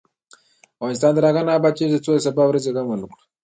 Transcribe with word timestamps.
افغانستان 0.79 1.11
تر 1.15 1.23
هغو 1.27 1.41
نه 1.47 1.51
ابادیږي، 1.59 1.89
ترڅو 1.95 2.11
د 2.15 2.19
سبا 2.27 2.43
ورځې 2.47 2.69
غم 2.75 2.87
ونکړو. 2.89 3.21